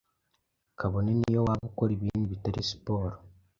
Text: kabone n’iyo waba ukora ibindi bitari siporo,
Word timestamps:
kabone 0.79 1.11
n’iyo 1.15 1.39
waba 1.47 1.63
ukora 1.69 1.91
ibindi 1.97 2.31
bitari 2.31 2.59
siporo, 2.69 3.15